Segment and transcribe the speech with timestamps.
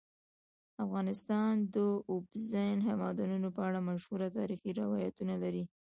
[0.85, 1.77] افغانستان د
[2.11, 5.63] اوبزین معدنونه په اړه مشهور تاریخی روایتونه لري.